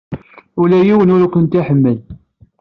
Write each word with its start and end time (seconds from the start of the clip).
Ula 0.61 0.79
d 0.83 0.85
yiwen 0.87 1.13
ur 1.15 1.21
kent-iḥemmel. 1.33 1.97